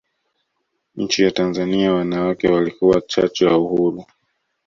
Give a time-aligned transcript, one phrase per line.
[0.95, 4.05] nchi ya Tanzania wanawake walikuwa chachu ya uhuru